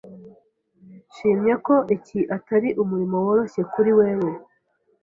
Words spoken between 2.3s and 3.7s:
atari umurimo woroshye